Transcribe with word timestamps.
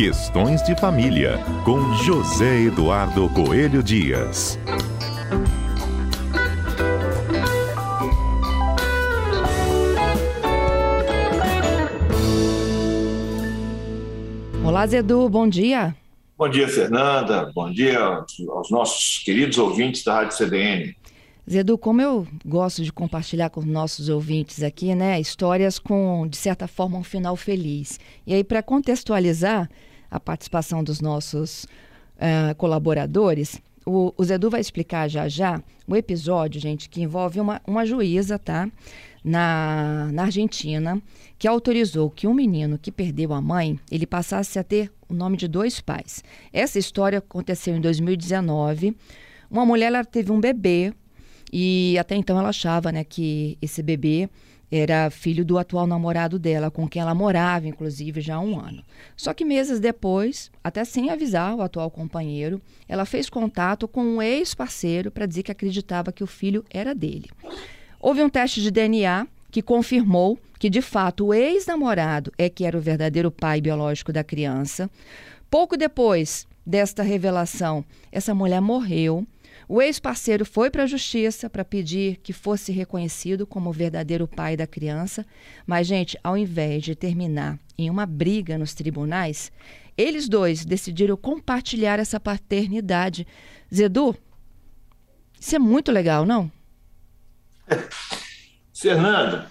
Questões 0.00 0.62
de 0.62 0.74
Família, 0.80 1.36
com 1.62 1.92
José 1.92 2.62
Eduardo 2.62 3.28
Coelho 3.34 3.82
Dias. 3.82 4.58
Olá, 14.64 14.86
Zedu, 14.86 15.28
bom 15.28 15.46
dia. 15.46 15.94
Bom 16.38 16.48
dia, 16.48 16.66
Fernanda. 16.66 17.52
Bom 17.54 17.70
dia 17.70 18.00
aos 18.48 18.70
nossos 18.70 19.18
queridos 19.18 19.58
ouvintes 19.58 20.02
da 20.02 20.14
Rádio 20.14 20.38
CBN. 20.38 20.96
Zedu, 21.46 21.76
como 21.76 22.00
eu 22.00 22.26
gosto 22.46 22.82
de 22.82 22.90
compartilhar 22.90 23.50
com 23.50 23.60
nossos 23.60 24.08
ouvintes 24.08 24.62
aqui, 24.62 24.94
né, 24.94 25.20
histórias 25.20 25.78
com, 25.78 26.26
de 26.26 26.38
certa 26.38 26.66
forma, 26.66 26.96
um 26.96 27.04
final 27.04 27.36
feliz. 27.36 28.00
E 28.26 28.32
aí, 28.32 28.42
para 28.42 28.62
contextualizar 28.62 29.68
a 30.10 30.18
participação 30.18 30.82
dos 30.82 31.00
nossos 31.00 31.64
uh, 32.16 32.54
colaboradores, 32.56 33.60
o, 33.86 34.12
o 34.16 34.24
Zedu 34.24 34.50
vai 34.50 34.60
explicar 34.60 35.08
já 35.08 35.28
já 35.28 35.62
o 35.86 35.96
episódio, 35.96 36.60
gente, 36.60 36.88
que 36.88 37.02
envolve 37.02 37.40
uma, 37.40 37.60
uma 37.66 37.84
juíza, 37.84 38.38
tá? 38.38 38.68
Na, 39.22 40.08
na 40.12 40.22
Argentina, 40.24 41.00
que 41.38 41.46
autorizou 41.46 42.08
que 42.08 42.26
um 42.26 42.32
menino 42.32 42.78
que 42.78 42.90
perdeu 42.90 43.34
a 43.34 43.40
mãe, 43.40 43.78
ele 43.90 44.06
passasse 44.06 44.58
a 44.58 44.64
ter 44.64 44.90
o 45.08 45.14
nome 45.14 45.36
de 45.36 45.46
dois 45.46 45.78
pais. 45.78 46.24
Essa 46.52 46.78
história 46.78 47.18
aconteceu 47.18 47.76
em 47.76 47.80
2019. 47.80 48.96
Uma 49.50 49.66
mulher 49.66 49.88
ela 49.88 50.04
teve 50.04 50.32
um 50.32 50.40
bebê 50.40 50.94
e 51.52 51.98
até 51.98 52.14
então 52.14 52.38
ela 52.38 52.48
achava 52.48 52.90
né, 52.90 53.04
que 53.04 53.58
esse 53.60 53.82
bebê 53.82 54.30
era 54.70 55.10
filho 55.10 55.44
do 55.44 55.58
atual 55.58 55.86
namorado 55.86 56.38
dela, 56.38 56.70
com 56.70 56.88
quem 56.88 57.02
ela 57.02 57.14
morava, 57.14 57.66
inclusive, 57.66 58.20
já 58.20 58.36
há 58.36 58.40
um 58.40 58.58
ano. 58.58 58.84
Só 59.16 59.34
que 59.34 59.44
meses 59.44 59.80
depois, 59.80 60.50
até 60.62 60.84
sem 60.84 61.10
avisar 61.10 61.54
o 61.54 61.62
atual 61.62 61.90
companheiro, 61.90 62.60
ela 62.88 63.04
fez 63.04 63.28
contato 63.28 63.88
com 63.88 64.02
um 64.02 64.22
ex-parceiro 64.22 65.10
para 65.10 65.26
dizer 65.26 65.42
que 65.42 65.52
acreditava 65.52 66.12
que 66.12 66.22
o 66.22 66.26
filho 66.26 66.64
era 66.70 66.94
dele. 66.94 67.30
Houve 68.00 68.22
um 68.22 68.28
teste 68.28 68.62
de 68.62 68.70
DNA 68.70 69.26
que 69.50 69.60
confirmou 69.60 70.38
que, 70.58 70.70
de 70.70 70.80
fato, 70.80 71.26
o 71.26 71.34
ex-namorado 71.34 72.32
é 72.38 72.48
que 72.48 72.64
era 72.64 72.78
o 72.78 72.80
verdadeiro 72.80 73.30
pai 73.30 73.60
biológico 73.60 74.12
da 74.12 74.22
criança. 74.22 74.88
Pouco 75.50 75.76
depois 75.76 76.46
desta 76.64 77.02
revelação, 77.02 77.84
essa 78.12 78.34
mulher 78.34 78.60
morreu. 78.60 79.26
O 79.72 79.80
ex-parceiro 79.80 80.44
foi 80.44 80.68
para 80.68 80.82
a 80.82 80.86
justiça 80.86 81.48
para 81.48 81.64
pedir 81.64 82.16
que 82.24 82.32
fosse 82.32 82.72
reconhecido 82.72 83.46
como 83.46 83.70
o 83.70 83.72
verdadeiro 83.72 84.26
pai 84.26 84.56
da 84.56 84.66
criança, 84.66 85.24
mas, 85.64 85.86
gente, 85.86 86.18
ao 86.24 86.36
invés 86.36 86.82
de 86.82 86.96
terminar 86.96 87.56
em 87.78 87.88
uma 87.88 88.04
briga 88.04 88.58
nos 88.58 88.74
tribunais, 88.74 89.52
eles 89.96 90.28
dois 90.28 90.64
decidiram 90.64 91.16
compartilhar 91.16 92.00
essa 92.00 92.18
paternidade. 92.18 93.24
Zedu, 93.72 94.16
isso 95.38 95.54
é 95.54 95.58
muito 95.60 95.92
legal, 95.92 96.26
não? 96.26 96.50
Fernando, 98.74 99.46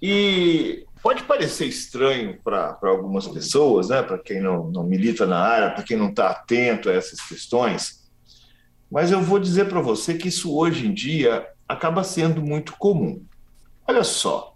e 0.00 0.86
pode 1.02 1.24
parecer 1.24 1.66
estranho 1.66 2.40
para 2.42 2.78
algumas 2.84 3.28
pessoas, 3.28 3.90
né? 3.90 4.02
para 4.02 4.16
quem 4.16 4.40
não, 4.40 4.70
não 4.70 4.82
milita 4.82 5.26
na 5.26 5.38
área, 5.38 5.72
para 5.72 5.84
quem 5.84 5.98
não 5.98 6.08
está 6.08 6.30
atento 6.30 6.88
a 6.88 6.94
essas 6.94 7.20
questões, 7.20 8.01
mas 8.92 9.10
eu 9.10 9.22
vou 9.22 9.38
dizer 9.38 9.70
para 9.70 9.80
você 9.80 10.12
que 10.12 10.28
isso 10.28 10.54
hoje 10.54 10.86
em 10.86 10.92
dia 10.92 11.48
acaba 11.66 12.04
sendo 12.04 12.42
muito 12.42 12.74
comum. 12.76 13.24
Olha 13.88 14.04
só, 14.04 14.52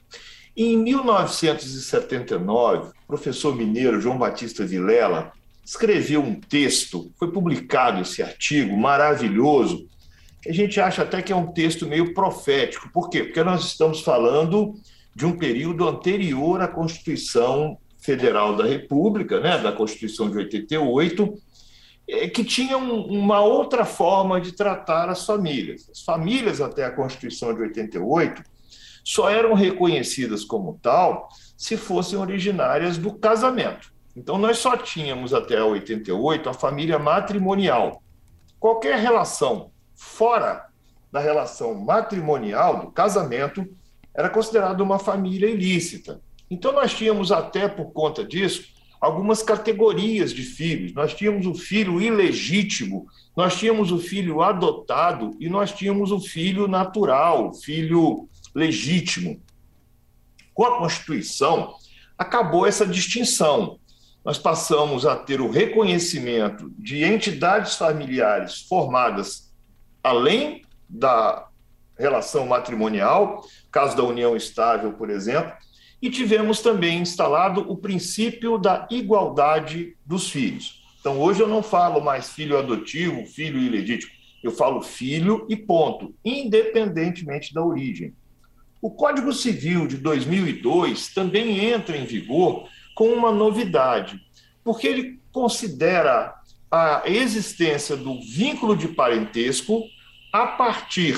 em 0.55 0.77
1979, 0.77 2.91
o 2.91 3.07
professor 3.07 3.57
mineiro 3.57 3.99
João 3.99 4.19
Batista 4.19 4.67
Vilela 4.67 5.33
escreveu 5.65 6.21
um 6.21 6.39
texto, 6.39 7.11
foi 7.19 7.33
publicado 7.33 8.03
esse 8.03 8.23
artigo 8.23 8.77
maravilhoso, 8.77 9.89
a 10.47 10.53
gente 10.53 10.79
acha 10.79 11.03
até 11.03 11.23
que 11.23 11.33
é 11.33 11.37
um 11.37 11.53
texto 11.53 11.87
meio 11.87 12.13
profético. 12.13 12.91
Por 12.93 13.09
quê? 13.09 13.25
Porque 13.25 13.43
nós 13.43 13.65
estamos 13.65 14.03
falando 14.03 14.75
de 15.15 15.25
um 15.25 15.35
período 15.37 15.89
anterior 15.89 16.61
à 16.61 16.69
Constituição 16.69 17.79
Federal 17.99 18.55
da 18.55 18.67
República, 18.67 19.41
né, 19.41 19.57
da 19.59 19.73
Constituição 19.73 20.31
de 20.31 20.37
88, 20.37 21.25
é, 21.25 21.29
que 22.07 22.45
tinha 22.45 22.79
um, 22.79 23.03
uma 23.07 23.41
outra 23.41 23.85
forma 23.85 24.41
de 24.41 24.53
tratar 24.53 25.09
as 25.09 25.27
famílias. 25.27 25.91
As 25.91 26.03
famílias, 26.03 26.61
até 26.61 26.85
a 26.85 26.91
Constituição 26.91 27.53
de 27.53 27.63
88, 27.63 28.43
só 29.05 29.29
eram 29.29 29.55
reconhecidas 29.55 30.45
como 30.45 30.79
tal 30.81 31.29
se 31.57 31.77
fossem 31.77 32.19
originárias 32.19 32.99
do 32.99 33.13
casamento. 33.15 33.93
Então, 34.17 34.39
nós 34.39 34.59
só 34.59 34.77
tínhamos 34.77 35.35
até 35.35 35.63
88 35.63 36.49
a 36.49 36.55
família 36.55 36.99
matrimonial. 36.99 38.03
Qualquer 38.59 38.99
relação 38.99 39.71
fora 39.95 40.67
da 41.11 41.21
relação 41.21 41.75
matrimonial, 41.75 42.81
do 42.81 42.91
casamento, 42.91 43.67
era 44.15 44.31
considerada 44.31 44.83
uma 44.83 44.99
família 44.99 45.49
ilícita. 45.49 46.21
Então, 46.51 46.73
nós 46.73 46.95
tínhamos, 46.95 47.31
até 47.31 47.69
por 47.69 47.93
conta 47.93 48.25
disso, 48.25 48.76
algumas 49.01 49.43
categorias 49.43 50.33
de 50.33 50.43
filhos. 50.43 50.93
Nós 50.93 51.15
tínhamos 51.15 51.47
o 51.47 51.55
filho 51.55 52.01
ilegítimo, 52.01 53.07
nós 53.37 53.59
tínhamos 53.59 53.93
o 53.93 53.99
filho 53.99 54.43
adotado 54.43 55.37
e 55.39 55.49
nós 55.49 55.73
tínhamos 55.73 56.11
o 56.11 56.21
filho 56.21 56.67
natural, 56.67 57.53
filho 57.55 58.29
legítimo. 58.55 59.41
Com 60.55 60.65
a 60.65 60.79
Constituição, 60.79 61.75
acabou 62.17 62.67
essa 62.67 62.87
distinção. 62.87 63.79
Nós 64.25 64.39
passamos 64.39 65.07
a 65.07 65.15
ter 65.15 65.41
o 65.41 65.51
reconhecimento 65.51 66.73
de 66.79 67.05
entidades 67.05 67.77
familiares 67.77 68.63
formadas 68.63 69.53
além 70.03 70.63
da 70.89 71.49
relação 71.99 72.47
matrimonial, 72.47 73.45
caso 73.71 73.97
da 73.97 74.03
união 74.03 74.37
estável, 74.37 74.93
por 74.93 75.11
exemplo, 75.11 75.53
e 76.01 76.11
tivemos 76.11 76.61
também 76.61 76.99
instalado 77.01 77.71
o 77.71 77.77
princípio 77.77 78.59
da 78.59 78.87
igualdade 78.91 79.97
dos 80.05 80.29
filhos. 80.31 80.83
Então, 81.01 81.21
hoje 81.21 81.41
eu 81.41 81.49
não 81.49 81.63
falo 81.63 82.01
mais 82.01 82.31
filho 82.31 82.59
adotivo, 82.59 83.27
filho 83.27 83.59
ilegítimo, 83.59 84.13
eu 84.43 84.51
falo 84.51 84.83
filho 84.83 85.47
e 85.49 85.57
ponto, 85.57 86.15
independentemente 86.25 87.55
da 87.55 87.63
origem. 87.63 88.15
O 88.83 88.91
Código 88.91 89.33
Civil 89.33 89.87
de 89.87 89.97
2002 89.97 91.13
também 91.15 91.65
entra 91.65 91.97
em 91.97 92.05
vigor 92.05 92.69
com 92.95 93.09
uma 93.09 93.33
novidade, 93.33 94.21
porque 94.63 94.87
ele 94.87 95.21
considera 95.33 96.35
a 96.71 97.03
existência 97.07 97.97
do 97.97 98.21
vínculo 98.21 98.77
de 98.77 98.89
parentesco 98.89 99.83
a 100.33 100.47
partir 100.47 101.17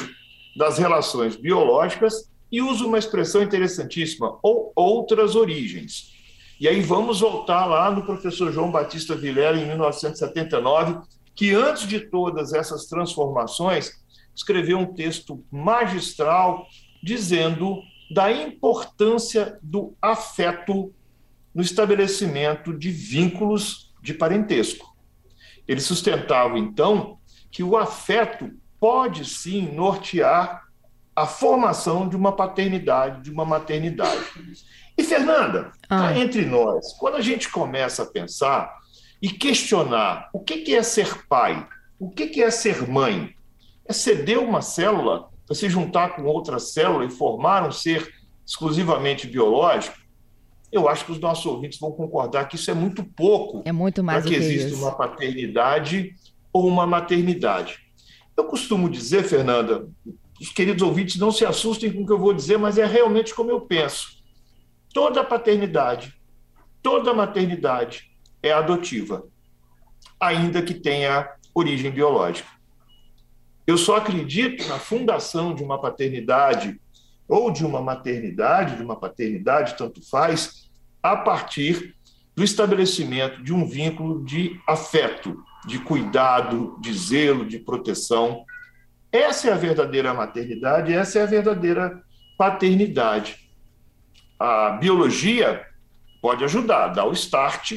das 0.56 0.78
relações 0.78 1.36
biológicas 1.36 2.30
e 2.50 2.62
usa 2.62 2.86
uma 2.86 2.98
expressão 2.98 3.42
interessantíssima, 3.42 4.38
ou 4.42 4.72
outras 4.74 5.34
origens. 5.34 6.12
E 6.60 6.66
aí 6.66 6.80
vamos 6.80 7.20
voltar 7.20 7.66
lá 7.66 7.90
no 7.90 8.04
professor 8.04 8.52
João 8.52 8.70
Batista 8.70 9.14
Vilela, 9.14 9.58
em 9.58 9.66
1979, 9.66 10.98
que 11.34 11.54
antes 11.54 11.86
de 11.86 12.00
todas 12.00 12.52
essas 12.52 12.86
transformações, 12.86 13.92
escreveu 14.34 14.78
um 14.78 14.92
texto 14.94 15.44
magistral 15.50 16.66
dizendo 17.02 17.80
da 18.10 18.32
importância 18.32 19.58
do 19.62 19.94
afeto 20.00 20.92
no 21.54 21.62
estabelecimento 21.62 22.76
de 22.76 22.90
vínculos 22.90 23.94
de 24.02 24.14
parentesco. 24.14 24.96
Ele 25.66 25.80
sustentava, 25.80 26.58
então, 26.58 27.18
que 27.50 27.62
o 27.62 27.76
afeto 27.76 28.50
pode 28.80 29.24
sim 29.24 29.72
nortear 29.74 30.67
a 31.22 31.26
formação 31.26 32.08
de 32.08 32.16
uma 32.16 32.32
paternidade, 32.32 33.22
de 33.22 33.30
uma 33.30 33.44
maternidade. 33.44 34.24
E, 34.96 35.02
Fernanda, 35.02 35.72
ah. 35.88 36.16
entre 36.16 36.44
nós, 36.44 36.92
quando 36.94 37.16
a 37.16 37.20
gente 37.20 37.50
começa 37.50 38.02
a 38.02 38.06
pensar 38.06 38.76
e 39.20 39.28
questionar 39.28 40.28
o 40.32 40.40
que 40.40 40.74
é 40.74 40.82
ser 40.82 41.26
pai, 41.26 41.66
o 41.98 42.10
que 42.10 42.42
é 42.42 42.50
ser 42.50 42.88
mãe, 42.88 43.34
é 43.86 43.92
ceder 43.92 44.38
uma 44.38 44.62
célula 44.62 45.28
para 45.44 45.56
se 45.56 45.68
juntar 45.68 46.14
com 46.14 46.22
outra 46.24 46.58
célula 46.58 47.04
e 47.04 47.10
formar 47.10 47.66
um 47.66 47.72
ser 47.72 48.12
exclusivamente 48.46 49.26
biológico, 49.26 49.96
eu 50.70 50.88
acho 50.88 51.06
que 51.06 51.12
os 51.12 51.18
nossos 51.18 51.46
ouvintes 51.46 51.80
vão 51.80 51.90
concordar 51.90 52.46
que 52.46 52.56
isso 52.56 52.70
é 52.70 52.74
muito 52.74 53.02
pouco 53.02 53.62
é 53.64 53.72
muito 53.72 54.04
mais 54.04 54.22
para 54.22 54.30
que, 54.30 54.38
que 54.38 54.44
exista 54.44 54.76
uma 54.76 54.94
paternidade 54.94 56.14
ou 56.52 56.66
uma 56.66 56.86
maternidade. 56.86 57.78
Eu 58.36 58.44
costumo 58.44 58.88
dizer, 58.88 59.24
Fernanda, 59.24 59.88
os 60.40 60.50
queridos 60.50 60.82
ouvintes 60.82 61.16
não 61.16 61.32
se 61.32 61.44
assustem 61.44 61.92
com 61.92 62.02
o 62.02 62.06
que 62.06 62.12
eu 62.12 62.18
vou 62.18 62.32
dizer, 62.32 62.58
mas 62.58 62.78
é 62.78 62.86
realmente 62.86 63.34
como 63.34 63.50
eu 63.50 63.60
penso. 63.60 64.18
Toda 64.92 65.24
paternidade, 65.24 66.14
toda 66.82 67.14
maternidade 67.14 68.10
é 68.42 68.52
adotiva, 68.52 69.26
ainda 70.20 70.62
que 70.62 70.74
tenha 70.74 71.28
origem 71.54 71.90
biológica. 71.90 72.48
Eu 73.66 73.76
só 73.76 73.96
acredito 73.96 74.66
na 74.68 74.78
fundação 74.78 75.54
de 75.54 75.62
uma 75.62 75.80
paternidade 75.80 76.80
ou 77.28 77.50
de 77.50 77.66
uma 77.66 77.82
maternidade, 77.82 78.76
de 78.76 78.82
uma 78.82 78.96
paternidade, 78.96 79.76
tanto 79.76 80.00
faz, 80.08 80.70
a 81.02 81.16
partir 81.16 81.94
do 82.34 82.42
estabelecimento 82.42 83.42
de 83.42 83.52
um 83.52 83.66
vínculo 83.66 84.24
de 84.24 84.58
afeto, 84.66 85.44
de 85.66 85.78
cuidado, 85.80 86.78
de 86.80 86.94
zelo, 86.94 87.44
de 87.44 87.58
proteção. 87.58 88.44
Essa 89.10 89.48
é 89.48 89.52
a 89.52 89.56
verdadeira 89.56 90.12
maternidade, 90.12 90.92
essa 90.92 91.18
é 91.18 91.22
a 91.22 91.26
verdadeira 91.26 92.02
paternidade. 92.36 93.48
A 94.38 94.70
biologia 94.70 95.66
pode 96.20 96.44
ajudar, 96.44 96.88
dar 96.88 97.06
o 97.06 97.12
start, 97.12 97.72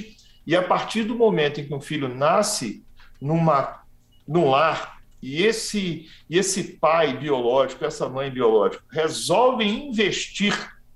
e 0.45 0.55
a 0.55 0.61
partir 0.61 1.03
do 1.03 1.15
momento 1.15 1.61
em 1.61 1.67
que 1.67 1.73
um 1.73 1.81
filho 1.81 2.07
nasce 2.07 2.85
numa, 3.21 3.83
num 4.27 4.49
lar, 4.49 4.99
e 5.21 5.43
esse, 5.43 6.07
e 6.29 6.37
esse 6.37 6.63
pai 6.79 7.15
biológico, 7.15 7.85
essa 7.85 8.09
mãe 8.09 8.29
biológica, 8.29 8.83
resolvem 8.91 9.89
investir 9.89 10.53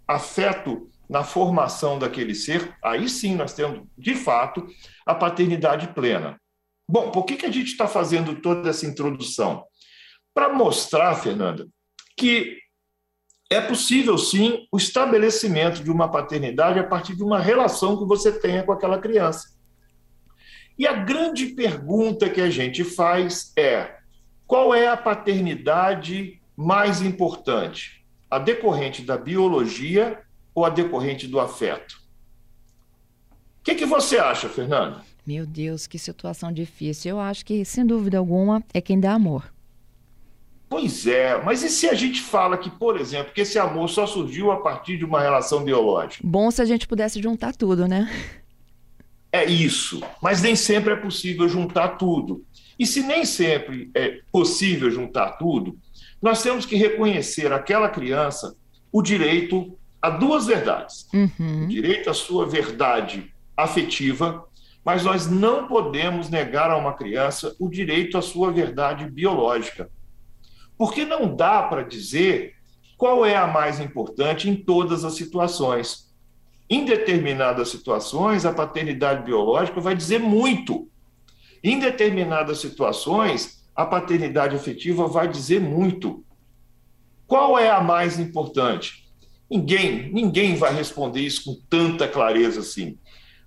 afeto 0.08 0.90
na 1.08 1.24
formação 1.24 2.00
daquele 2.00 2.34
ser, 2.34 2.76
aí 2.84 3.08
sim 3.08 3.36
nós 3.36 3.54
temos, 3.54 3.88
de 3.98 4.16
fato, 4.16 4.68
a 5.06 5.14
paternidade 5.14 5.90
plena. 5.90 6.40
Bom, 6.90 7.12
por 7.12 7.26
que, 7.26 7.36
que 7.36 7.46
a 7.46 7.52
gente 7.52 7.72
está 7.72 7.88
fazendo 7.88 8.36
toda 8.42 8.70
essa 8.70 8.86
introdução? 8.86 9.64
Para 10.36 10.54
mostrar, 10.54 11.16
Fernanda, 11.16 11.66
que 12.18 12.58
é 13.50 13.62
possível 13.62 14.18
sim 14.18 14.68
o 14.70 14.78
estabelecimento 14.78 15.82
de 15.82 15.90
uma 15.90 16.12
paternidade 16.12 16.78
a 16.78 16.84
partir 16.84 17.16
de 17.16 17.24
uma 17.24 17.40
relação 17.40 17.98
que 17.98 18.06
você 18.06 18.38
tenha 18.38 18.62
com 18.62 18.74
aquela 18.74 19.00
criança. 19.00 19.56
E 20.78 20.86
a 20.86 20.92
grande 20.92 21.48
pergunta 21.48 22.30
que 22.30 22.42
a 22.42 22.50
gente 22.50 22.84
faz 22.84 23.54
é: 23.58 23.96
qual 24.46 24.76
é 24.76 24.88
a 24.88 24.98
paternidade 24.98 26.42
mais 26.54 27.02
importante? 27.02 28.06
A 28.30 28.38
decorrente 28.38 29.04
da 29.04 29.18
biologia 29.18 30.22
ou 30.54 30.66
a 30.66 30.70
decorrente 30.70 31.28
do 31.28 31.40
afeto? 31.40 31.94
O 33.62 33.64
que, 33.64 33.76
que 33.76 33.86
você 33.86 34.18
acha, 34.18 34.50
Fernanda? 34.50 35.02
Meu 35.26 35.46
Deus, 35.46 35.88
que 35.88 35.98
situação 35.98 36.52
difícil. 36.52 37.12
Eu 37.12 37.20
acho 37.22 37.46
que, 37.46 37.64
sem 37.64 37.86
dúvida 37.86 38.18
alguma, 38.18 38.62
é 38.74 38.82
quem 38.82 39.00
dá 39.00 39.14
amor. 39.14 39.55
Pois 40.68 41.06
é, 41.06 41.42
mas 41.44 41.64
e 41.64 41.70
se 41.70 41.88
a 41.88 41.94
gente 41.94 42.22
fala 42.22 42.58
que, 42.58 42.70
por 42.70 43.00
exemplo, 43.00 43.34
que 43.34 43.42
esse 43.42 43.60
amor 43.60 43.88
só 43.90 44.08
surgiu 44.08 44.52
a 44.52 44.62
partir 44.62 44.98
de 44.98 45.06
uma 45.06 45.22
relação 45.22 45.64
biológica? 45.64 46.24
Bom 46.26 46.50
se 46.50 46.62
a 46.62 46.66
gente 46.66 46.88
pudesse 46.88 47.22
juntar 47.22 47.54
tudo, 47.56 47.88
né? 47.88 48.10
É 49.32 49.46
isso, 49.46 50.02
mas 50.22 50.42
nem 50.42 50.56
sempre 50.56 50.94
é 50.94 50.96
possível 50.96 51.48
juntar 51.48 51.90
tudo. 51.98 52.44
E 52.80 52.86
se 52.86 53.04
nem 53.04 53.26
sempre 53.26 53.92
é 53.94 54.20
possível 54.32 54.90
juntar 54.90 55.32
tudo, 55.32 55.78
nós 56.22 56.42
temos 56.42 56.66
que 56.66 56.76
reconhecer 56.76 57.52
àquela 57.52 57.90
criança 57.90 58.56
o 58.92 59.02
direito 59.02 59.78
a 60.02 60.10
duas 60.10 60.46
verdades: 60.46 61.08
uhum. 61.14 61.66
o 61.66 61.68
direito 61.68 62.10
à 62.10 62.14
sua 62.14 62.46
verdade 62.46 63.34
afetiva, 63.58 64.46
mas 64.84 65.04
nós 65.04 65.30
não 65.30 65.68
podemos 65.68 66.30
negar 66.30 66.70
a 66.70 66.78
uma 66.78 66.94
criança 66.94 67.56
o 67.60 67.70
direito 67.70 68.18
à 68.18 68.22
sua 68.22 68.52
verdade 68.52 69.10
biológica. 69.10 69.90
Porque 70.78 71.06
não 71.06 71.36
dá 71.36 71.64
para 71.64 71.84
dizer 71.84 72.56
qual 72.98 73.26
é 73.26 73.36
a 73.36 73.48
mais 73.48 73.80
importante 73.80 74.50
em 74.50 74.56
todas 74.56 75.04
as 75.04 75.14
situações. 75.16 76.14
Em 76.70 76.84
determinadas 76.84 77.70
situações, 77.70 78.46
a 78.46 78.54
paternidade 78.54 79.24
biológica 79.24 79.80
vai 79.80 79.96
dizer 79.96 80.20
muito. 80.20 80.90
Em 81.64 81.80
determinadas 81.80 82.60
situações, 82.60 83.64
a 83.76 83.86
paternidade 83.86 84.56
afetiva 84.56 85.08
vai 85.08 85.28
dizer 85.28 85.60
muito. 85.60 86.24
Qual 87.28 87.58
é 87.58 87.70
a 87.70 87.82
mais 87.82 88.20
importante? 88.20 89.06
Ninguém, 89.50 90.12
ninguém 90.12 90.56
vai 90.56 90.74
responder 90.74 91.22
isso 91.22 91.44
com 91.46 91.62
tanta 91.70 92.08
clareza 92.08 92.62
assim. 92.62 92.98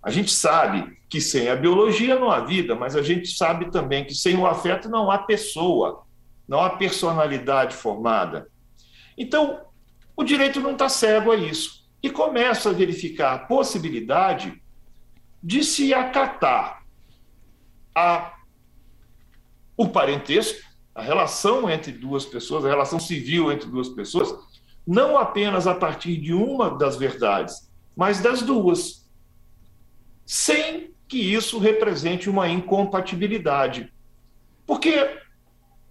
A 0.02 0.10
gente 0.10 0.30
sabe 0.30 0.96
que 1.08 1.20
sem 1.20 1.48
a 1.48 1.56
biologia 1.56 2.18
não 2.18 2.30
há 2.30 2.40
vida, 2.40 2.74
mas 2.74 2.94
a 2.94 3.02
gente 3.02 3.28
sabe 3.28 3.70
também 3.70 4.04
que 4.04 4.14
sem 4.14 4.36
o 4.36 4.46
afeto 4.46 4.88
não 4.88 5.10
há 5.10 5.18
pessoa 5.18 6.04
não 6.48 6.60
há 6.60 6.70
personalidade 6.70 7.76
formada. 7.76 8.48
Então, 9.16 9.60
o 10.16 10.24
direito 10.24 10.60
não 10.60 10.72
está 10.72 10.88
cego 10.88 11.30
a 11.30 11.36
isso 11.36 11.86
e 12.02 12.08
começa 12.08 12.70
a 12.70 12.72
verificar 12.72 13.34
a 13.34 13.38
possibilidade 13.38 14.62
de 15.42 15.62
se 15.62 15.92
acatar 15.92 16.82
a, 17.94 18.34
o 19.76 19.88
parentesco, 19.88 20.58
a 20.94 21.02
relação 21.02 21.70
entre 21.70 21.92
duas 21.92 22.24
pessoas, 22.24 22.64
a 22.64 22.68
relação 22.68 22.98
civil 22.98 23.52
entre 23.52 23.68
duas 23.68 23.88
pessoas, 23.88 24.34
não 24.86 25.18
apenas 25.18 25.66
a 25.66 25.74
partir 25.74 26.16
de 26.16 26.32
uma 26.32 26.76
das 26.76 26.96
verdades, 26.96 27.70
mas 27.94 28.20
das 28.20 28.42
duas, 28.42 29.08
sem 30.24 30.94
que 31.06 31.18
isso 31.18 31.58
represente 31.58 32.30
uma 32.30 32.48
incompatibilidade. 32.48 33.92
Porque 34.66 35.18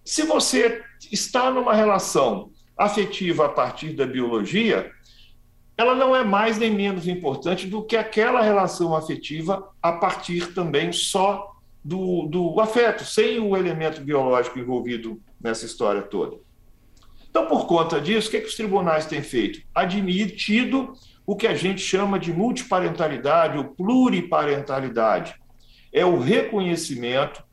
se 0.08 0.22
você 0.22 0.82
está 1.12 1.50
numa 1.50 1.74
relação 1.74 2.50
afetiva 2.78 3.44
a 3.44 3.48
partir 3.50 3.92
da 3.92 4.06
biologia, 4.06 4.90
ela 5.76 5.94
não 5.94 6.16
é 6.16 6.24
mais 6.24 6.56
nem 6.56 6.70
menos 6.70 7.06
importante 7.06 7.66
do 7.66 7.84
que 7.84 7.94
aquela 7.94 8.40
relação 8.40 8.96
afetiva 8.96 9.70
a 9.82 9.92
partir 9.92 10.54
também 10.54 10.92
só 10.92 11.52
do, 11.84 12.26
do 12.26 12.58
afeto, 12.58 13.04
sem 13.04 13.38
o 13.38 13.54
elemento 13.54 14.00
biológico 14.00 14.58
envolvido 14.58 15.20
nessa 15.38 15.66
história 15.66 16.00
toda. 16.00 16.38
Então, 17.28 17.46
por 17.46 17.66
conta 17.66 18.00
disso, 18.00 18.28
o 18.28 18.30
que, 18.30 18.38
é 18.38 18.40
que 18.40 18.48
os 18.48 18.56
tribunais 18.56 19.04
têm 19.04 19.22
feito? 19.22 19.60
Admitido 19.74 20.94
o 21.26 21.36
que 21.36 21.46
a 21.46 21.54
gente 21.54 21.82
chama 21.82 22.18
de 22.18 22.32
multiparentalidade 22.32 23.58
ou 23.58 23.64
pluriparentalidade. 23.64 25.34
É 25.92 26.06
o 26.06 26.18
reconhecimento 26.18 27.44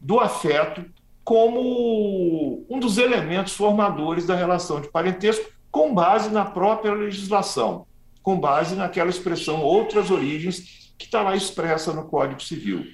do 0.00 0.20
afeto 0.20 0.84
como 1.24 2.66
um 2.68 2.78
dos 2.78 2.98
elementos 2.98 3.54
formadores 3.54 4.26
da 4.26 4.36
relação 4.36 4.80
de 4.80 4.88
parentesco, 4.88 5.50
com 5.70 5.92
base 5.92 6.30
na 6.30 6.44
própria 6.44 6.92
legislação, 6.92 7.86
com 8.22 8.38
base 8.38 8.76
naquela 8.76 9.10
expressão 9.10 9.62
outras 9.62 10.10
origens 10.10 10.92
que 10.98 11.06
está 11.06 11.22
lá 11.22 11.34
expressa 11.34 11.92
no 11.92 12.04
Código 12.04 12.42
Civil. 12.42 12.84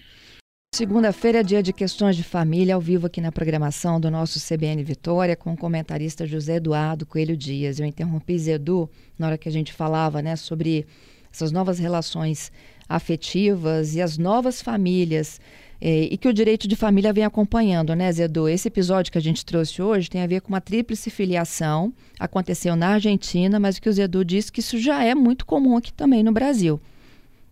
Segunda-feira 0.73 1.43
dia 1.43 1.62
de 1.62 1.73
questões 1.73 2.17
de 2.17 2.23
família, 2.23 2.77
ao 2.77 2.81
vivo 2.81 3.09
aqui 3.09 3.21
na 3.21 3.32
programação 3.32 4.00
do 4.00 4.09
nosso 4.09 4.38
CBN 4.38 4.82
Vitória, 4.85 5.35
com 5.35 5.53
o 5.53 5.56
comentarista 5.56 6.25
José 6.25 6.55
Eduardo 6.55 7.05
Coelho 7.05 7.37
Dias. 7.37 7.81
Eu 7.81 7.87
interrompi 7.87 8.38
Zedu 8.38 8.88
na 9.19 9.27
hora 9.27 9.38
que 9.38 9.49
a 9.49 9.53
gente 9.53 9.73
falava 9.73 10.23
né, 10.23 10.37
sobre 10.37 10.87
essas 11.32 11.50
novas 11.50 11.79
relações 11.81 12.53
afetivas 12.88 13.94
e 13.94 14.00
as 14.00 14.17
novas 14.17 14.63
famílias 14.63 15.41
é, 15.81 16.03
e 16.03 16.17
que 16.19 16.29
o 16.29 16.32
direito 16.32 16.69
de 16.69 16.77
família 16.77 17.13
vem 17.13 17.25
acompanhando, 17.25 17.94
né, 17.94 18.13
Zedu? 18.13 18.49
Esse 18.49 18.69
episódio 18.69 19.10
que 19.10 19.17
a 19.17 19.22
gente 19.22 19.44
trouxe 19.44 19.81
hoje 19.81 20.10
tem 20.10 20.22
a 20.22 20.27
ver 20.27 20.43
com 20.43 20.49
uma 20.51 20.60
tríplice 20.60 21.08
filiação, 21.08 21.93
aconteceu 22.19 22.77
na 22.77 22.89
Argentina, 22.89 23.58
mas 23.58 23.79
o 23.79 23.82
que 23.82 23.89
o 23.89 23.93
Zedu 23.93 24.25
disse 24.25 24.53
que 24.53 24.60
isso 24.60 24.79
já 24.79 25.03
é 25.03 25.15
muito 25.15 25.46
comum 25.46 25.77
aqui 25.77 25.93
também 25.93 26.22
no 26.22 26.32
Brasil. 26.32 26.79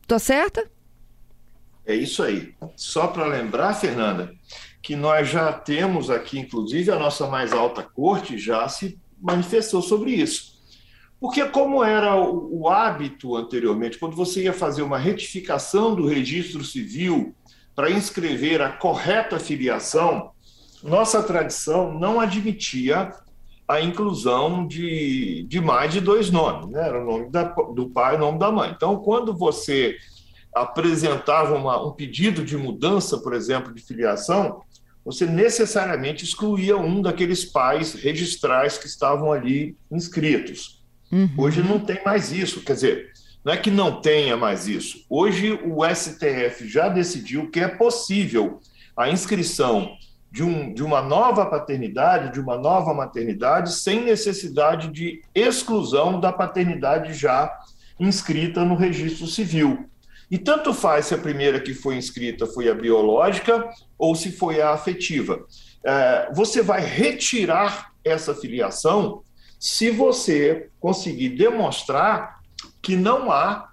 Tô 0.06 0.18
certa? 0.18 0.70
É 1.87 1.94
isso 1.94 2.23
aí. 2.23 2.54
Só 2.76 3.06
para 3.06 3.26
lembrar, 3.26 3.73
Fernanda, 3.73 4.30
que 4.82 4.94
nós 4.94 5.28
já 5.28 5.50
temos 5.50 6.11
aqui, 6.11 6.38
inclusive, 6.38 6.90
a 6.90 6.99
nossa 6.99 7.26
mais 7.26 7.52
alta 7.52 7.82
corte 7.82 8.37
já 8.37 8.68
se 8.68 8.99
manifestou 9.18 9.80
sobre 9.80 10.11
isso. 10.11 10.58
Porque, 11.18 11.44
como 11.47 11.82
era 11.82 12.14
o 12.14 12.68
hábito 12.68 13.37
anteriormente, 13.37 13.99
quando 13.99 14.14
você 14.14 14.44
ia 14.44 14.52
fazer 14.52 14.82
uma 14.82 14.99
retificação 14.99 15.94
do 15.94 16.06
registro 16.06 16.62
civil 16.62 17.35
para 17.78 17.92
inscrever 17.92 18.61
a 18.61 18.70
correta 18.73 19.38
filiação, 19.38 20.32
nossa 20.82 21.23
tradição 21.23 21.97
não 21.97 22.18
admitia 22.18 23.12
a 23.68 23.80
inclusão 23.80 24.66
de, 24.66 25.47
de 25.49 25.61
mais 25.61 25.92
de 25.92 26.00
dois 26.00 26.28
nomes, 26.28 26.70
né? 26.70 26.88
era 26.88 27.00
o 27.00 27.06
nome 27.06 27.30
da, 27.30 27.44
do 27.44 27.88
pai 27.88 28.14
e 28.14 28.16
o 28.16 28.18
nome 28.18 28.37
da 28.37 28.50
mãe. 28.50 28.73
Então, 28.75 28.97
quando 28.97 29.32
você 29.32 29.97
apresentava 30.52 31.54
uma, 31.54 31.80
um 31.87 31.92
pedido 31.92 32.44
de 32.44 32.56
mudança, 32.56 33.16
por 33.18 33.32
exemplo, 33.32 33.73
de 33.73 33.80
filiação, 33.80 34.61
você 35.04 35.25
necessariamente 35.25 36.25
excluía 36.25 36.76
um 36.76 37.00
daqueles 37.00 37.44
pais 37.44 37.92
registrais 37.92 38.76
que 38.76 38.88
estavam 38.88 39.30
ali 39.30 39.76
inscritos. 39.88 40.85
Uhum. 41.12 41.30
Hoje 41.38 41.62
não 41.62 41.78
tem 41.78 42.02
mais 42.04 42.32
isso, 42.32 42.61
quer 42.61 42.73
dizer, 42.73 43.12
não 43.45 43.52
é 43.52 43.57
que 43.57 43.71
não 43.71 44.00
tenha 44.00 44.37
mais 44.37 44.66
isso. 44.66 45.04
Hoje 45.09 45.52
o 45.64 45.85
STF 45.85 46.68
já 46.68 46.88
decidiu 46.88 47.50
que 47.50 47.61
é 47.61 47.68
possível 47.68 48.61
a 48.97 49.09
inscrição 49.09 49.97
de, 50.30 50.42
um, 50.42 50.73
de 50.75 50.83
uma 50.83 51.00
nova 51.00 51.47
paternidade, 51.47 52.33
de 52.33 52.40
uma 52.40 52.57
nova 52.57 52.92
maternidade, 52.92 53.73
sem 53.73 54.04
necessidade 54.04 54.88
de 54.88 55.23
exclusão 55.35 56.21
da 56.21 56.33
paternidade 56.33 57.14
já 57.14 57.50
inscrita 57.99 58.64
no 58.64 58.75
registro 58.75 59.26
civil. 59.26 59.88
E 60.30 60.37
tanto 60.37 60.75
faz 60.75 61.07
se 61.07 61.14
a 61.14 61.18
primeira 61.18 61.59
que 61.59 61.73
foi 61.73 61.97
inscrita 61.97 62.47
foi 62.47 62.68
a 62.68 62.75
biológica 62.75 63.71
ou 63.97 64.14
se 64.14 64.30
foi 64.30 64.61
a 64.61 64.71
afetiva. 64.71 65.47
É, 65.85 66.30
você 66.35 66.61
vai 66.61 66.83
retirar 66.83 67.92
essa 68.04 68.35
filiação 68.35 69.23
se 69.59 69.90
você 69.90 70.68
conseguir 70.78 71.30
demonstrar 71.30 72.38
que 72.82 72.97
não 72.97 73.30
há 73.30 73.68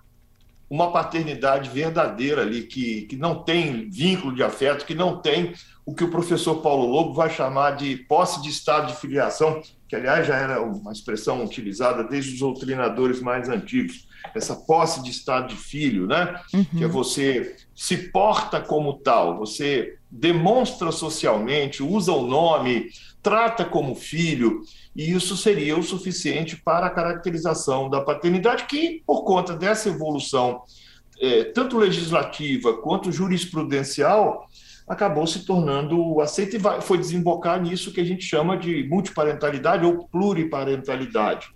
uma 0.69 0.91
paternidade 0.91 1.69
verdadeira 1.69 2.41
ali, 2.41 2.63
que, 2.63 3.03
que 3.03 3.15
não 3.15 3.43
tem 3.43 3.89
vínculo 3.89 4.33
de 4.33 4.43
afeto, 4.43 4.85
que 4.85 4.95
não 4.95 5.17
tem 5.17 5.53
o 5.85 5.93
que 5.93 6.03
o 6.03 6.09
professor 6.09 6.61
Paulo 6.61 6.87
Lobo 6.87 7.13
vai 7.13 7.29
chamar 7.29 7.71
de 7.71 7.95
posse 7.95 8.41
de 8.41 8.49
estado 8.49 8.87
de 8.87 8.99
filiação, 8.99 9.61
que 9.87 9.95
aliás 9.95 10.25
já 10.25 10.35
era 10.35 10.61
uma 10.61 10.91
expressão 10.91 11.43
utilizada 11.43 12.03
desde 12.03 12.33
os 12.33 12.39
doutrinadores 12.39 13.21
mais 13.21 13.47
antigos, 13.47 14.07
essa 14.33 14.55
posse 14.55 15.03
de 15.03 15.11
estado 15.11 15.49
de 15.49 15.55
filho, 15.55 16.07
né? 16.07 16.41
Uhum. 16.51 16.65
Que 16.65 16.83
é 16.83 16.87
você 16.87 17.55
se 17.75 18.09
porta 18.09 18.59
como 18.59 18.93
tal, 18.93 19.37
você 19.37 19.97
demonstra 20.09 20.91
socialmente, 20.91 21.83
usa 21.83 22.11
o 22.11 22.25
nome, 22.25 22.89
trata 23.25 23.65
como 23.65 23.95
filho, 23.95 24.61
e 24.95 25.11
isso 25.11 25.35
seria 25.35 25.75
o 25.75 25.81
suficiente 25.81 26.55
para 26.55 26.85
a 26.85 26.91
caracterização 26.91 27.89
da 27.89 27.99
paternidade, 27.99 28.65
que, 28.65 29.01
por 29.03 29.23
conta 29.23 29.55
dessa 29.55 29.89
evolução, 29.89 30.61
é, 31.19 31.45
tanto 31.45 31.79
legislativa 31.79 32.77
quanto 32.77 33.11
jurisprudencial, 33.11 34.47
acabou 34.87 35.25
se 35.25 35.43
tornando 35.43 36.21
aceito 36.21 36.55
e 36.55 36.59
vai, 36.59 36.79
foi 36.81 36.99
desembocar 36.99 37.59
nisso 37.59 37.91
que 37.91 37.99
a 37.99 38.03
gente 38.05 38.23
chama 38.23 38.55
de 38.55 38.87
multiparentalidade 38.87 39.83
ou 39.83 40.07
pluriparentalidade. 40.07 41.47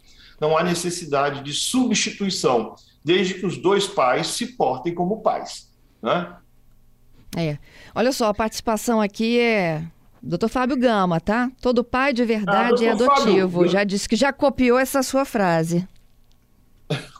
Não 0.42 0.58
há 0.58 0.64
necessidade 0.64 1.44
de 1.44 1.54
substituição, 1.54 2.74
desde 3.06 3.36
que 3.36 3.46
os 3.46 3.58
dois 3.58 3.86
pais 3.86 4.26
se 4.26 4.58
portem 4.58 4.96
como 4.96 5.22
pais. 5.22 5.72
Né? 6.02 6.36
É. 7.38 7.60
Olha 7.94 8.12
só, 8.12 8.30
a 8.30 8.34
participação 8.34 9.00
aqui 9.00 9.40
é 9.40 9.84
Doutor 10.22 10.50
Fábio 10.50 10.78
Gama, 10.78 11.20
tá? 11.20 11.52
Todo 11.62 11.84
pai 11.84 12.14
de 12.14 12.26
verdade 12.26 12.86
ah, 12.86 12.90
é 12.90 12.92
adotivo. 12.92 13.60
Fábio. 13.60 13.72
Já 13.72 13.84
disse 13.84 14.08
que 14.08 14.16
já 14.16 14.34
copiou 14.34 14.78
essa 14.78 15.02
sua 15.02 15.24
frase. 15.24 15.88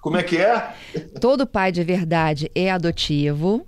Como 0.02 0.18
é 0.18 0.24
que 0.24 0.38
é? 0.38 0.74
Todo 1.22 1.46
pai 1.48 1.72
de 1.72 1.84
verdade 1.84 2.52
é 2.56 2.72
adotivo. 2.72 3.66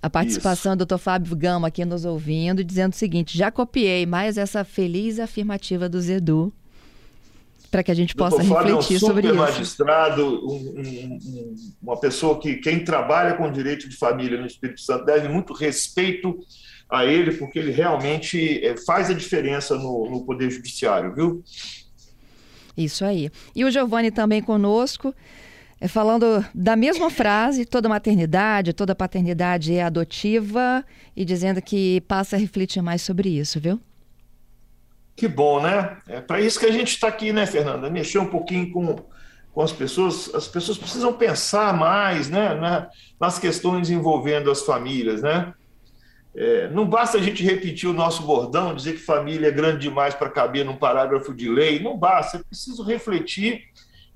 A 0.00 0.10
participação 0.10 0.72
Isso. 0.72 0.76
do 0.76 0.86
doutor 0.86 0.98
Fábio 0.98 1.36
Gama 1.36 1.68
aqui 1.68 1.84
nos 1.84 2.04
ouvindo, 2.04 2.64
dizendo 2.64 2.92
o 2.92 2.96
seguinte: 2.96 3.38
já 3.38 3.50
copiei 3.50 4.04
mais 4.04 4.36
essa 4.36 4.64
feliz 4.64 5.20
afirmativa 5.20 5.88
do 5.88 6.00
Zedu, 6.00 6.52
para 7.70 7.84
que 7.84 7.90
a 7.90 7.94
gente 7.94 8.14
possa 8.14 8.42
Fábio 8.42 8.76
refletir 8.76 8.94
é 8.94 8.96
um 8.96 9.00
sobre 9.00 9.26
isso. 9.28 9.36
magistrado, 9.36 10.24
um, 10.44 10.74
um, 10.76 11.54
uma 11.80 11.98
pessoa 11.98 12.40
que 12.40 12.56
quem 12.56 12.84
trabalha 12.84 13.34
com 13.34 13.50
direito 13.50 13.88
de 13.88 13.96
família 13.96 14.40
no 14.40 14.46
Espírito 14.46 14.80
Santo 14.80 15.04
deve 15.04 15.28
muito 15.28 15.52
respeito 15.52 16.36
a 16.92 17.06
ele, 17.06 17.32
porque 17.32 17.58
ele 17.58 17.72
realmente 17.72 18.62
é, 18.62 18.76
faz 18.76 19.08
a 19.08 19.14
diferença 19.14 19.76
no, 19.76 20.10
no 20.10 20.26
Poder 20.26 20.50
Judiciário, 20.50 21.14
viu? 21.14 21.42
Isso 22.76 23.02
aí. 23.02 23.30
E 23.56 23.64
o 23.64 23.70
Giovanni 23.70 24.10
também 24.10 24.42
conosco, 24.42 25.14
é, 25.80 25.88
falando 25.88 26.44
da 26.54 26.76
mesma 26.76 27.08
frase, 27.08 27.64
toda 27.64 27.88
maternidade, 27.88 28.74
toda 28.74 28.94
paternidade 28.94 29.74
é 29.74 29.82
adotiva, 29.82 30.84
e 31.16 31.24
dizendo 31.24 31.62
que 31.62 32.02
passa 32.02 32.36
a 32.36 32.38
refletir 32.38 32.82
mais 32.82 33.00
sobre 33.00 33.30
isso, 33.30 33.58
viu? 33.58 33.80
Que 35.16 35.26
bom, 35.26 35.62
né? 35.62 35.96
É 36.06 36.20
para 36.20 36.42
isso 36.42 36.60
que 36.60 36.66
a 36.66 36.72
gente 36.72 36.88
está 36.88 37.08
aqui, 37.08 37.32
né, 37.32 37.46
Fernanda? 37.46 37.88
Mexer 37.88 38.18
um 38.18 38.28
pouquinho 38.28 38.70
com, 38.70 38.96
com 39.50 39.62
as 39.62 39.72
pessoas. 39.72 40.34
As 40.34 40.46
pessoas 40.46 40.76
precisam 40.76 41.12
pensar 41.14 41.74
mais 41.74 42.28
né, 42.28 42.54
né 42.54 42.86
nas 43.18 43.38
questões 43.38 43.88
envolvendo 43.88 44.50
as 44.50 44.60
famílias, 44.62 45.22
né? 45.22 45.54
É, 46.34 46.68
não 46.68 46.88
basta 46.88 47.18
a 47.18 47.22
gente 47.22 47.42
repetir 47.42 47.88
o 47.88 47.92
nosso 47.92 48.22
bordão, 48.22 48.74
dizer 48.74 48.94
que 48.94 49.00
família 49.00 49.48
é 49.48 49.50
grande 49.50 49.80
demais 49.80 50.14
para 50.14 50.30
caber 50.30 50.64
num 50.64 50.76
parágrafo 50.76 51.34
de 51.34 51.48
lei, 51.48 51.78
não 51.78 51.96
basta, 51.96 52.38
é 52.38 52.42
preciso 52.42 52.82
refletir 52.82 53.64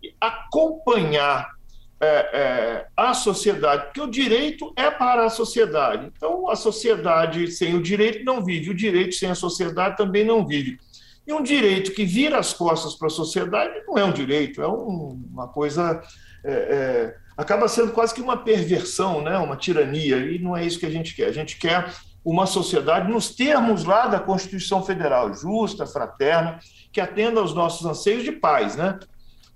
e 0.03 0.15
acompanhar 0.21 1.57
é, 2.01 2.07
é, 2.07 2.87
a 2.97 3.15
sociedade, 3.15 3.85
porque 3.85 4.01
o 4.01 4.07
direito 4.07 4.73
é 4.77 4.91
para 4.91 5.25
a 5.25 5.31
sociedade. 5.31 6.11
Então, 6.15 6.49
a 6.49 6.57
sociedade 6.57 7.51
sem 7.51 7.75
o 7.75 7.83
direito 7.83 8.25
não 8.25 8.45
vive, 8.45 8.71
o 8.71 8.75
direito 8.75 9.15
sem 9.15 9.31
a 9.31 9.35
sociedade 9.35 9.97
também 9.97 10.25
não 10.25 10.47
vive. 10.47 10.79
E 11.27 11.33
um 11.33 11.43
direito 11.43 11.93
que 11.93 12.05
vira 12.05 12.39
as 12.39 12.53
costas 12.53 12.95
para 12.95 13.09
a 13.09 13.11
sociedade 13.11 13.83
não 13.87 13.99
é 13.99 14.05
um 14.05 14.13
direito, 14.13 14.63
é 14.63 14.69
um, 14.69 15.21
uma 15.33 15.49
coisa. 15.49 16.01
É, 16.45 16.53
é, 16.53 17.26
acaba 17.37 17.69
sendo 17.69 17.93
quase 17.93 18.15
que 18.15 18.21
uma 18.21 18.37
perversão, 18.37 19.23
né? 19.23 19.37
uma 19.39 19.57
tirania, 19.57 20.17
e 20.17 20.39
não 20.39 20.57
é 20.57 20.65
isso 20.65 20.79
que 20.79 20.87
a 20.87 20.91
gente 20.91 21.15
quer. 21.15 21.27
A 21.27 21.33
gente 21.33 21.59
quer 21.59 21.93
uma 22.25 22.47
sociedade 22.47 23.11
nos 23.11 23.35
termos 23.35 23.85
lá 23.85 24.07
da 24.07 24.19
Constituição 24.19 24.83
Federal, 24.83 25.33
justa, 25.33 25.87
fraterna, 25.87 26.59
que 26.93 27.01
atenda 27.01 27.41
aos 27.41 27.55
nossos 27.55 27.87
anseios 27.87 28.25
de 28.25 28.33
paz, 28.33 28.75
né? 28.75 28.99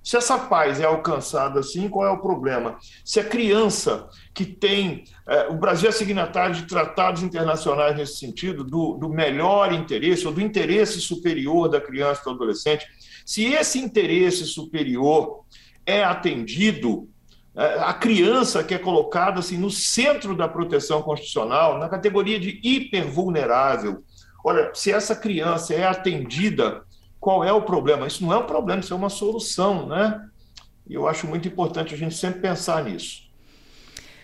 Se 0.03 0.17
essa 0.17 0.39
paz 0.39 0.81
é 0.81 0.85
alcançada 0.85 1.61
assim, 1.61 1.89
qual 1.89 2.07
é 2.07 2.11
o 2.11 2.23
problema? 2.23 2.79
Se 3.05 3.21
a 3.21 3.25
criança 3.25 4.09
que 4.33 4.47
tem. 4.47 5.05
É, 5.29 5.49
o 5.49 5.55
Brasil 5.55 5.89
é 5.89 5.93
signatário 5.93 6.55
de 6.55 6.63
tratados 6.63 7.23
internacionais 7.23 7.97
nesse 7.97 8.17
sentido, 8.17 8.65
do, 8.65 8.95
do 8.95 9.09
melhor 9.11 9.73
interesse, 9.73 10.27
ou 10.27 10.33
do 10.33 10.41
interesse 10.41 11.01
superior 11.01 11.69
da 11.69 11.81
criança 11.81 12.23
e 12.23 12.25
do 12.25 12.31
adolescente, 12.31 12.87
se 13.27 13.45
esse 13.45 13.79
interesse 13.79 14.45
superior 14.47 15.45
é 15.85 16.03
atendido, 16.03 17.09
a 17.55 17.93
criança 17.93 18.63
que 18.63 18.75
é 18.75 18.79
colocada 18.79 19.41
assim, 19.41 19.59
no 19.59 19.71
centro 19.71 20.37
da 20.37 20.49
proteção 20.49 21.03
constitucional, 21.03 21.79
na 21.79 21.89
categoria 21.89 22.39
de 22.39 22.61
hipervulnerável. 22.63 24.05
Olha, 24.45 24.71
se 24.75 24.91
essa 24.93 25.15
criança 25.15 25.75
é 25.75 25.85
atendida, 25.85 26.83
qual 27.19 27.45
é 27.45 27.53
o 27.53 27.63
problema? 27.63 28.07
Isso 28.07 28.25
não 28.25 28.33
é 28.33 28.39
um 28.39 28.47
problema, 28.47 28.81
isso 28.81 28.95
é 28.95 28.97
uma 28.97 29.11
solução, 29.11 29.87
né? 29.87 30.25
E 30.89 30.95
eu 30.95 31.07
acho 31.07 31.27
muito 31.27 31.47
importante 31.47 31.95
a 31.95 31.97
gente 31.97 32.15
sempre 32.15 32.41
pensar 32.41 32.85
nisso. 32.85 33.29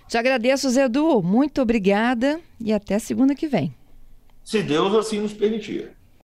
Te 0.08 0.16
agradeço, 0.16 0.70
Zedu. 0.70 1.20
Muito 1.22 1.60
obrigada 1.60 2.40
e 2.60 2.72
até 2.72 2.98
segunda 2.98 3.34
que 3.34 3.48
vem. 3.48 3.74
Se 4.44 4.62
Deus 4.62 4.94
assim 4.94 5.20
nos 5.20 5.32
permitir. 5.32 5.95